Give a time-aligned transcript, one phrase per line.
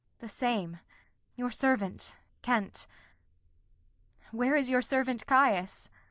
[0.17, 0.79] The same
[1.35, 2.87] Your servant Kent.
[4.31, 5.91] Where is your servant Caius?